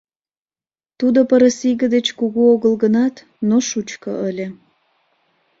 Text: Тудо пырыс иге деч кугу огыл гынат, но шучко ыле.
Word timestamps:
Тудо 0.99 1.19
пырыс 1.29 1.59
иге 1.71 1.87
деч 1.95 2.07
кугу 2.19 2.41
огыл 2.53 2.73
гынат, 2.83 3.15
но 3.47 3.55
шучко 3.69 4.11
ыле. 4.29 4.47